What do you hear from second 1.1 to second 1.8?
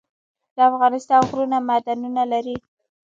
غرونه